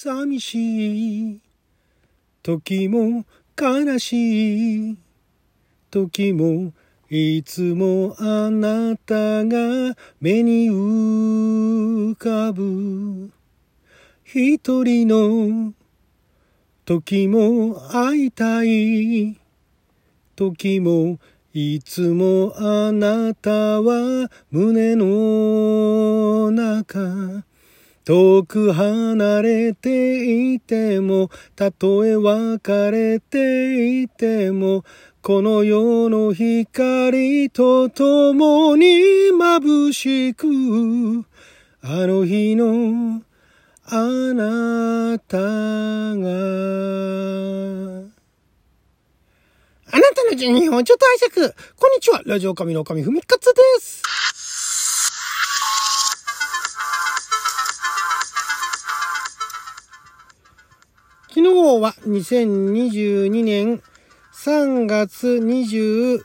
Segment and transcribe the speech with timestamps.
[0.00, 1.40] 寂しい。
[2.44, 3.26] 時も
[3.60, 4.96] 悲しい。
[5.90, 6.72] 時も
[7.10, 13.32] いつもあなたが目に浮かぶ。
[14.22, 15.74] 一人の
[16.84, 19.36] 時も会いたい。
[20.36, 21.18] 時も
[21.52, 27.42] いつもあなたは胸の中
[28.08, 34.82] 遠く離れていても、たとえ別れていても、
[35.20, 38.86] この世の光と共に
[39.30, 40.46] 眩しく、
[41.82, 43.20] あの日の
[43.84, 43.96] あ
[44.32, 45.44] なたが。
[49.90, 51.54] あなたの12分ちょっと挨拶。
[51.76, 52.22] こんにちは。
[52.24, 54.07] ラジオ神の神ふみかつです。
[61.68, 63.82] 昨日は2022年
[64.32, 66.22] 3月21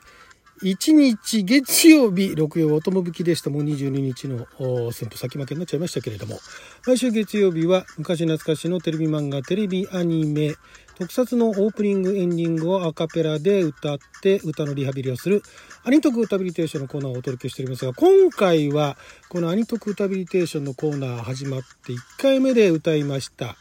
[0.94, 3.50] 日月曜日、六曜とも引きでした。
[3.50, 4.48] もう22日の
[4.94, 6.40] 先歩先負けになっちゃいましたけれども、
[6.86, 10.56] 来週月曜日は昔懐かしのテレビ漫画、テレビアニメ、
[10.98, 15.44] 特撮のオープニング、エンディングをアカペラで歌って歌のリハビリをする
[15.84, 18.96] アニトク歌ビリテーションのコーナーをお届けしておりますが、今回は
[19.28, 23.58] このアニトク歌ビリテーションのコーナー始まって1回目で歌いました。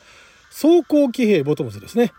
[0.52, 2.12] 装甲騎兵ボトムズですね。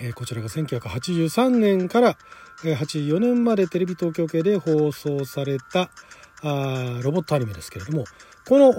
[0.00, 2.18] えー、こちらが1983年から、
[2.62, 5.90] 84年までテレビ東京系で放送された
[6.42, 8.04] あロボットアニメですけれども、
[8.46, 8.72] この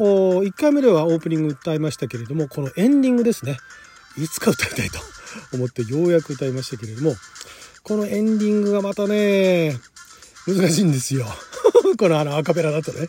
[0.43, 3.57] 1回目ではオープニング歌いましたけれども、このエンディングですね。
[4.17, 4.99] いつか歌いたいと
[5.55, 7.15] 思ってようやく歌いましたけれども、
[7.83, 9.79] このエンディングがまたね、
[10.47, 11.25] 難しいんですよ。
[11.97, 13.07] このあのアカペラだとね。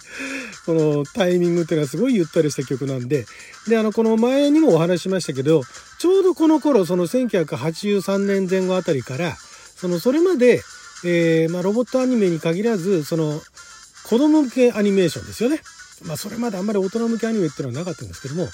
[0.67, 3.25] このタイミングっていうのはすごいゆったりした曲なんで、
[3.69, 5.63] で、あの、この前にもお話しましたけど、
[5.99, 10.63] ちょうどこの頃、その1983年前後あたりから、その、それまで、
[11.05, 13.41] えー、まあ、ロボットアニメに限らず、その、
[14.05, 15.61] 子供向けアニメーションですよね。
[16.05, 18.49] まあ、それまであんまり大人向けアニメっていうのはなかったんですけども、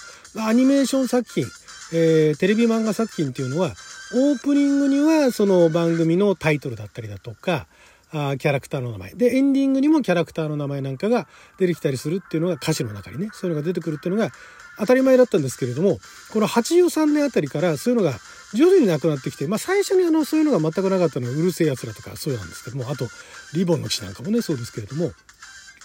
[0.47, 1.45] アニメーション作品、
[1.93, 3.75] えー、テレビ漫画作品っていうのは、
[4.15, 7.67] オープニングにはその番組のタイトルだったりだとか、
[8.13, 9.15] あキャラクターの名前。
[9.15, 14.31] で、エンディングにもキャラクターの名前なんかが出てきたりするっていうのが歌詞の中にね、そういうのが出てくるっていうのが
[14.79, 15.99] 当たり前だったんですけれども、
[16.33, 18.19] この83年あたりからそういうのが
[18.55, 23.09] 徐々になくなってきて、まあ最初にあの、そういうのが全くなかったのはうるせえ奴らとかそうなんですけども、あと、
[23.55, 25.13] リボンの騎士なんかもね、そうですけれども、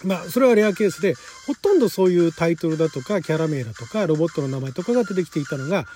[0.02, 1.14] まあ、それはレアケースで、
[1.46, 5.86] ほとんどそういうタイトルだとか、キャラ名だとか、ロボットの名前とかが出てきていたのが、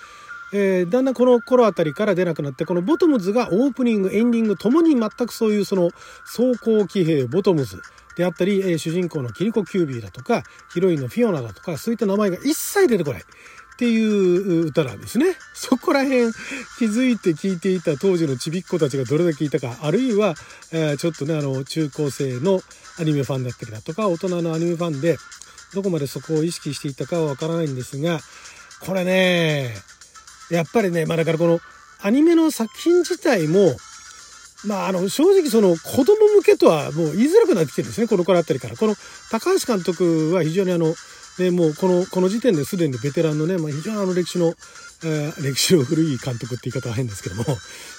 [0.52, 5.90] えー、だんだんこの頃あたりから出なくなって、このボトムズがオープニング、エンディングともに全くそういうその
[6.24, 7.80] 走行騎兵ボトムズ
[8.16, 10.42] であったり、えー、主人公のキリコ・キュービーだとか、
[10.72, 13.22] ヒロインのフィオナだとか、そういった名前が一切出てこない。
[13.22, 13.24] っ
[13.78, 15.36] ていう歌なんですね。
[15.54, 16.32] そこら辺
[16.78, 20.34] 気づいて聞いていた当時のちびっ子たちがどれだけいたか、あるいは、
[20.72, 22.60] えー、ちょっとね、あの、中高生の
[22.98, 25.16] アニメファンだったりだとか、大人のアニメファンで、
[25.74, 28.18] どこまでそこを意識していたかはわからないんですが、
[28.80, 29.76] これね、
[30.50, 31.60] やっぱりね、まあだからこの
[32.02, 33.76] アニメの作品自体も、
[34.64, 38.76] まああの正直その子供向けとはもう言いづらくなってきてるんですね、この頃あたりから。
[38.76, 38.94] この
[39.30, 40.94] 高橋監督は非常にあの、
[41.38, 44.54] ね、もうこの、この時点ですでにベテランのね、まあ非常にあの歴史の、
[45.04, 47.44] えー、歴史の古い監督って言い方は変ですけども、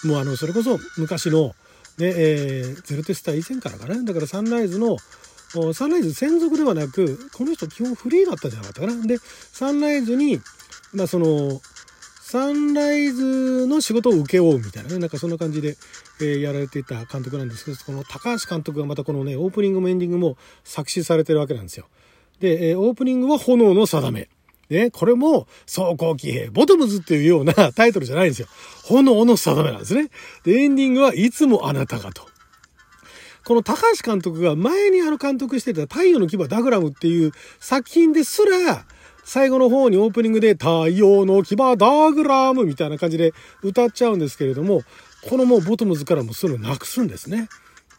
[0.04, 1.56] もうあの、それこそ昔の、
[1.98, 4.02] ね、えー、ゼロテスター以前からかな。
[4.04, 4.98] だからサンライズの、
[5.74, 9.06] サンライズ専属ではなく、この人基本フリーだったじゃなかったかな。
[9.06, 9.18] で、
[9.52, 10.42] サンライズに、
[10.94, 11.62] まあその、
[12.32, 15.78] サンライズの仕事を請け負うみたいなね、なんかそんな感じで、
[16.22, 21.88] えー、やられていた監督なんですけど、この高橋監督がまたこのね、オープニングもエンディングも作詞されてるわけなんですよ。
[22.40, 24.30] で、えー、オープニングは炎の定め。
[24.70, 28.48] ね、これも、走行騎兵、ボトムズっていうような タイトルじゃないんですよ。
[28.84, 30.12] 炎の定めなんですね。
[30.44, 32.28] で、エンディングはいつもあなたがと。
[33.44, 38.86] この高橋監督が前にあの監督してた太陽の牙ダグラムっていう作品ですら、
[39.30, 44.82] 最後の方にオープニングで太陽の牙ダーグラムみたいな感じで歌っちゃうんですけれども、
[45.30, 47.48] このもうボトムズからもそれをなくすんですね。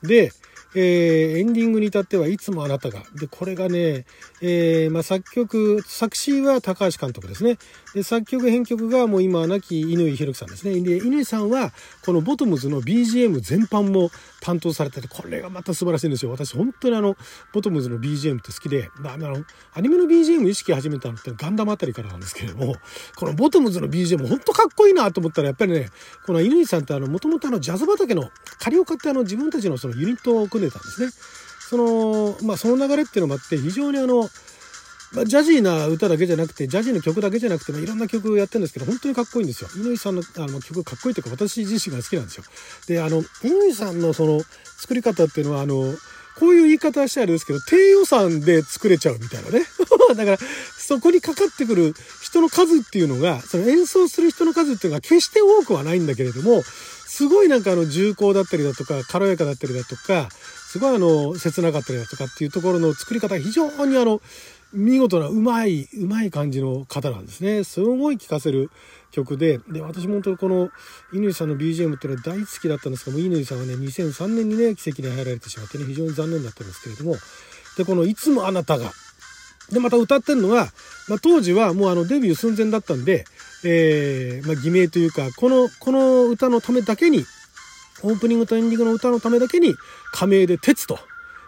[0.03, 0.33] で、
[0.75, 3.03] えー、エンディングに至ってはいつもあなたが。
[3.15, 4.05] で、これがね、
[4.41, 7.59] えー、まあ、作曲、作詞は高橋監督ですね。
[7.95, 10.81] で、作曲、編曲がもう今亡き乾弘樹さんですね。
[10.81, 11.73] で、乾さんは、
[12.05, 16.31] このボトムズの BGM 全般も担当されてて、これがまた素晴らしいんですよ。
[16.31, 17.17] 私、本当にあの、
[17.53, 19.45] ボトムズの BGM って好きで、あの、
[19.75, 22.77] アニメの BGM 意識始めたのってガンダムあたりからなんですけれども、
[23.17, 25.91] このボトムズの BGM 本当かっこいいなと思ったら、やっぱりね、
[26.27, 31.11] この乾さんってあの、もともとあの、ジャズ畑の、仮を買ってあの、自分たちのそのユニットを組んでたんですね。
[31.69, 34.29] その、まあ、その流れっていうのもあって、非常にあの、
[35.13, 39.69] まあ、ジャジーな歌だけじゃなくて、ジャジーの曲だけじゃなくて、まあ、いろんな曲やってるんですけど、本当にかっこいいんですよ。
[39.77, 42.45] 井上さんのあの曲かっこいいというか、私自身が好きなんですよ。
[42.87, 44.43] で、あの、井上さんのその
[44.79, 45.95] 作り方っていうのは、あの、
[46.39, 49.67] こういう言い方してあれですけど、低予算で作れちゃうみたいなね。
[50.15, 50.39] だから、
[50.79, 60.29] そこにかかってくる人の数っていうのが、その演奏する人の数っていうのが決して多くはないんだけれども、すごいなんかあの重厚だったりだとか、軽やかだったりだとか、
[60.71, 64.23] すごいあの、切なかったりだとかっていうところの作り方が非常にあの、
[64.73, 67.65] 見事なうまい、うまい感じの方なんですね。
[67.65, 68.71] すごい聴かせる
[69.11, 70.71] 曲で、で、私も本当にこの、
[71.13, 77.17] 乾さんの BGM っていうのは大好きだったんですが、もう乾さんはね、2003年にね、奇跡に入られてしまってね、非常に残念だったんですけれども、
[77.77, 78.93] で、この、いつもあなたが、
[79.71, 80.69] で、また歌ってるのが、
[81.09, 83.25] まあ、当時はもうあのデビュー寸前だったんで、
[83.65, 87.25] えー、まあ、偽名というか、この、この歌のためだけに、
[88.03, 89.75] オープニングとエンディングの歌のためだけに、
[90.13, 90.99] 仮名で鉄と、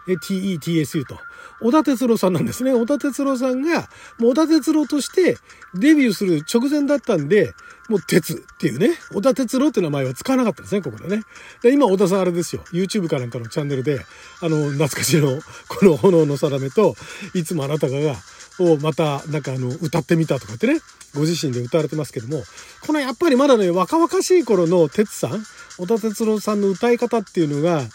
[0.07, 1.17] TETSU と、
[1.63, 2.73] 小田哲郎さんなんですね。
[2.73, 3.89] 小田哲郎さんが、
[4.19, 5.37] もう小田哲郎として
[5.73, 7.53] デビューする直前だったんで、
[7.89, 11.23] もう鉄っていうね、小田哲郎って名前は使わなかったですね、ここでね。
[11.61, 12.63] で、今、小田さんあれですよ。
[12.73, 13.99] YouTube かなんかのチャンネルで、
[14.41, 15.39] あの、懐かしの、
[15.69, 16.95] この炎の定めと、
[17.33, 18.15] いつもあなたがが、
[18.59, 20.81] をまた、なんかあの、歌ってみたとかってね、
[21.15, 22.43] ご自身で歌われてますけども、
[22.85, 25.43] このやっぱりまだね、若々しい頃の哲さん、
[25.77, 27.87] 小田哲郎さんの歌い方っていうのが、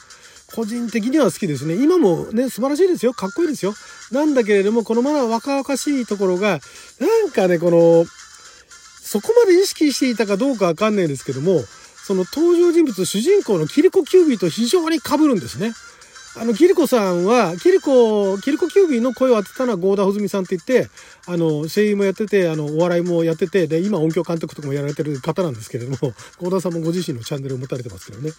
[0.55, 1.75] 個人的には好きですね。
[1.75, 3.13] 今もね、素晴らしいですよ。
[3.13, 3.75] かっこいいですよ。
[4.11, 6.61] なんだけれども、このまだ若々しいところが、
[6.99, 8.07] なんかね、この、
[9.03, 11.63] そこまで意識していたかどうかわかんないですけども、
[12.07, 15.73] その登場人物、主人公のキリコ・キュービーと非常に被るんですね。
[16.37, 20.89] あの、キリコさんは、キリコ、キリコ・キュービーの声を当てたのはゴーダ・ホズミさんって言って、
[21.27, 25.97] あの、声優もやってて、あの、お笑いもやってて、で、今音響監督とかもやられてる方なんですけれども、
[26.39, 28.31] ゴーダさんもご自身のチャンネルを持たれてますけどね。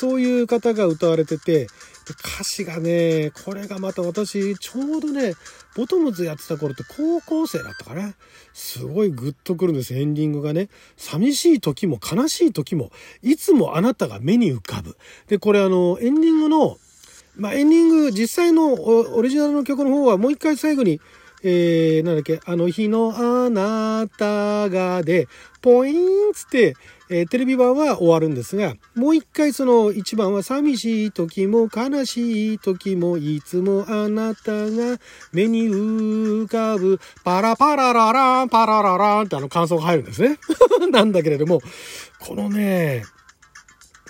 [0.00, 1.66] そういう方が歌われてて、
[2.08, 5.34] 歌詞がね、これがまた私、ちょうどね、
[5.76, 8.14] ボトムズやってた頃って高校生だったかな。
[8.54, 10.70] すごいグッとくるんです、エンディングがね。
[10.96, 12.90] 寂しい時も悲しい時も、
[13.22, 14.96] いつもあなたが目に浮かぶ。
[15.28, 16.78] で、これあの、エンディングの、
[17.36, 20.98] まあ、エンディング、実際のオリジナルの曲の方はもう一回最後に、
[21.42, 23.12] えー、なんだっけ、あの日の
[23.44, 25.28] あなたがで、
[25.60, 26.74] ポインつって、
[27.12, 34.98] えー、テレビ版は終わるんですが、もう一回その一番は寂しい時も悲しい時もいつもあなたが
[35.32, 40.38] 目に浮かぶパラパララランパララランってあの感想が入るんですね。
[40.92, 41.60] なんだけれども、
[42.20, 43.04] このね、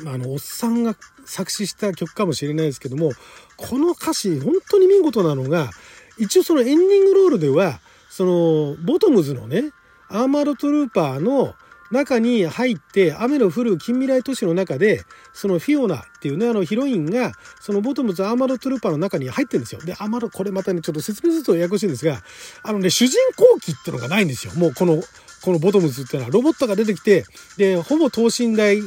[0.06, 0.94] あの、おっさんが
[1.24, 3.12] 作詞した曲かもしれないですけども、
[3.56, 5.70] この歌詞本当に見事なのが、
[6.18, 7.80] 一応そのエンディングロールでは、
[8.10, 9.70] その、ボトムズのね、
[10.10, 11.54] アーマードトルーパーの
[11.90, 15.02] 中に入って雨の降る近未来都市の中で
[15.32, 19.80] そのフィオナっていうねあのヒロインがそのボトムズアーマードトルーパーの中に入ってるんですよ。
[19.82, 22.22] でアーマードこれまたねちょっと説明するとややこしいんですが
[22.62, 24.52] あのね主人公機っていうのがないんですよ。
[24.54, 25.02] もうこの
[25.42, 27.24] このボトムズっていうのはロボットが出てきて
[27.56, 28.80] でほぼ等身大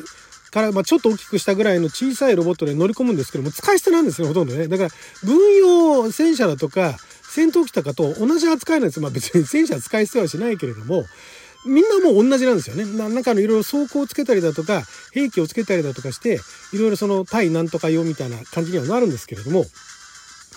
[0.52, 4.68] から、まあ、ちょっと大きくしたぐらいの小さいロボットで乗り込むんですけども使い捨てなんですねほとんどね。
[4.68, 4.90] だから
[5.24, 9.02] 軍用戦車だとか戦闘機とかと同じ扱いなんです。
[9.02, 11.06] まあ別に戦車使い捨てはしないけれども
[11.66, 12.86] みんなもう同じなんですよね。
[12.86, 14.84] なんかのいろいろ装甲をつけたりだとか、
[15.14, 16.40] 兵器をつけたりだとかして、
[16.74, 19.66] いろいろその対なんとか用みたいな感じにはなるんですけれども、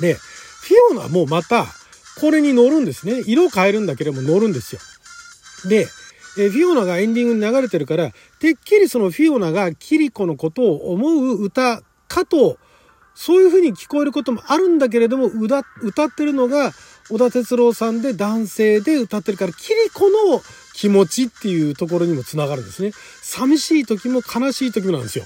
[0.00, 1.67] で、フィオナもまた、
[2.20, 3.23] これに乗るんですね。
[3.26, 4.81] 色を変えるんだけれども乗るんですよ。
[5.69, 5.87] で、
[6.38, 12.59] えフィオナがエンディングに流れてるから、てっきりそのフィオナがキリコのことを思う歌かと、
[13.14, 16.73] そういう風に聞こえることもあるんだけれども、歌ってるのが
[17.09, 20.42] 小田哲郎さんで男性で歌ってるから、キリコの
[20.76, 22.92] 気持ちっていうところにもつながるんですね。
[23.23, 25.25] 寂しい時も悲しい時もなんですよ。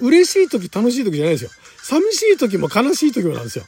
[0.00, 1.50] 嬉しい時楽しい時じゃないですよ。
[1.82, 3.64] 寂しい時も悲しい時もなんですよ。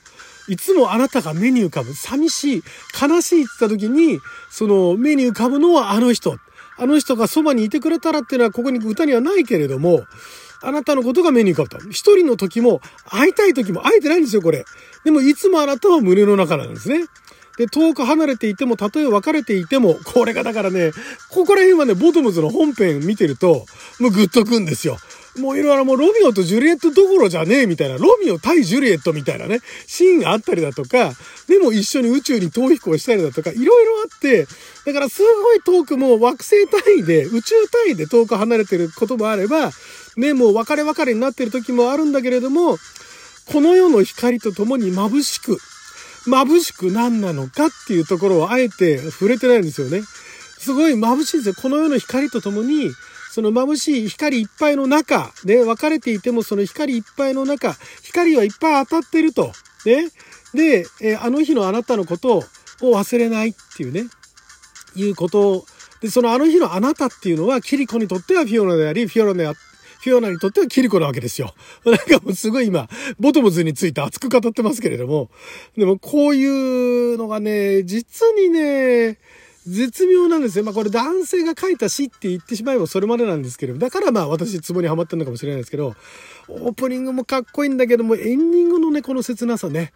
[0.48, 2.62] いつもあなたが目に浮かぶ、寂しい、
[3.00, 6.36] 悲しいって言った時に、その目に浮かぶのはあの人。
[6.76, 10.04] あの人がそばにいてくれたらっていうのはここに歌にはないけれども、
[10.60, 11.78] あなたのことが目に浮かぶと。
[11.90, 14.64] 一人の時も、会いたい時も会えてないんですよ、これ。
[15.04, 17.04] でも、いつもあなたは胸の中なんですね。
[17.56, 20.92] で、遠く離れていても、たとえ別れていても、これがだからね、
[21.30, 23.66] ここら辺はね、ボトムズの本編見てると、
[24.00, 24.98] もうグッとくんですよ。
[25.38, 31.12] もういろいろもうロミオとジュリエットどころじゃねえみたいな、ロミオ対ジュリエットみたいなね、シーンがあったりだとか、
[31.48, 34.46] でも一緒に宇宙に逃避行したりだとか、いろいろあって、
[34.86, 39.72] だからすごい遠くも惑星単位で、宇宙単位で遠く離れてることもあれば、
[40.16, 42.78] ね、もう別れ別れになってる時もあるんだけれども、
[43.46, 45.58] この世の光と共に眩しく、
[46.26, 50.02] 眩しく何なのかっていうところをあえて触れてないんですよね。
[50.58, 51.54] すごい眩しいんですよ。
[51.60, 52.90] この世の光と共に、
[53.30, 59.52] その眩しい光いっぱいの中で分かれていてもその光いっぱいの中、光はいっぱい当たってると。
[59.84, 60.08] ね。
[60.54, 62.44] で、えあの日のあなたのことを
[62.80, 64.04] 忘れないっていうね、
[64.94, 65.66] いうことを
[66.04, 69.60] で、そのあの日のあなたっていうのは、キリコにとってはフィオナであり、フィオナであって、
[70.04, 71.54] フィオナにとってはキリコなわけですよ。
[71.86, 75.30] なんかもうすごい今、ボトムズについて熱く語ってますけれども、
[75.78, 79.18] でもこういうのがね、実にね、
[79.66, 80.64] 絶妙なんですよ。
[80.64, 85.94] まあこれ男性が書いた詩って言ってしまえばそれまでなんですけど、だからまあ私ツボにはまってるのかもしれないですけど、
[86.48, 89.92] オープニングもかっこいいんだけども、エンディングのね、この切なさね。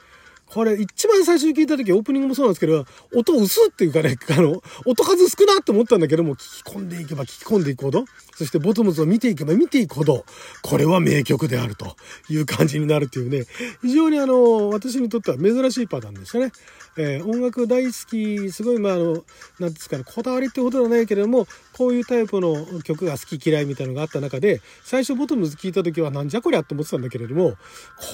[0.46, 8.06] これ一番最初に聞いた時オープニングもそうなんですけど、音薄っていうかね、あの、音数少なって思ったんだけども、聞き込んでいけば聞き込んでいくほど、
[8.38, 10.24] そしてボトムズを見ていけば見ていくほど、
[10.62, 11.96] これは名曲であると
[12.30, 13.46] いう感じになるっていうね、
[13.82, 16.52] 非常にあの、私にとっては珍しいパターンでしたね。
[16.96, 19.24] えー、音楽大好き、すごいまああの、
[19.58, 27.54] なんですかね、こだわりってほどではないけれども、こういうタイプの曲が好き嫌いみたいなのがあった中で、最初ボトムズ聞いた時はなんじゃこりゃって思ってたんだけれども、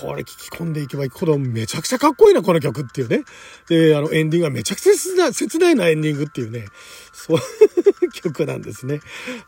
[0.00, 3.24] これ聞き込んでいけばいくほどめちゃくちゃかっこいいな、この曲っていうね。
[3.68, 6.66] で、あの、エンディングがめちゃくちゃ切な、切ないなエンディングっていうね、
[7.12, 7.40] そうい
[8.06, 9.00] う 曲なんですね。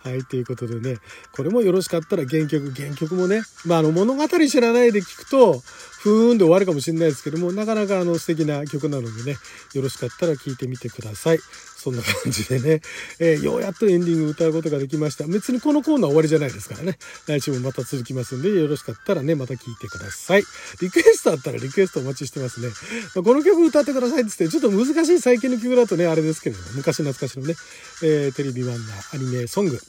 [0.02, 0.98] はい、ということででね、
[1.32, 5.62] これもよろしかったら原曲、原曲もね、まあ、あの、物語知らないで聞くと、
[6.06, 9.36] ふーんで終わるかもしれないですけども、なかなかあの素敵な曲なのでね、
[9.74, 11.40] よろしかったら聴いてみてください。
[11.76, 12.80] そんな感じでね、
[13.18, 15.26] えー、ようやっとエンディング歌うことができました。
[15.26, 16.96] 別にこのコーナー終わりじゃないですからね。
[17.26, 20.44] 来週もまた続きますんで、よろしかったらね、また聴いてください。
[20.80, 22.68] リクエストあったらリクエストお待ちしてますね。
[23.16, 27.56] まあ、この曲歌ってくださいって言って、ちょっと難しい最近の曲だとね、あれですけれども、昔懐かしのね、
[28.04, 29.80] えー、テレビ版のアニメソング、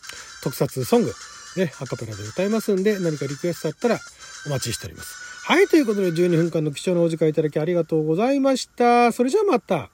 [0.42, 1.14] 特撮ソング、
[1.58, 4.00] ね、アカペラで歌いますんで、何かリクエストあったら
[4.46, 5.44] お待ちしております。
[5.44, 9.12] はい、ということで12分間の貴重なお時間いただきありがとうございました。
[9.12, 9.90] それじゃあまた。